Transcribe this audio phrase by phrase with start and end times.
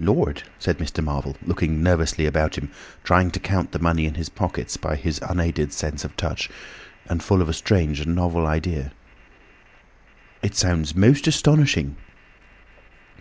[0.00, 1.00] "Lord!" said Mr.
[1.00, 2.72] Marvel, looking nervously about him,
[3.04, 6.50] trying to count the money in his pockets by his unaided sense of touch,
[7.06, 8.90] and full of a strange and novel idea.
[10.42, 11.94] "It sounds most astonishing."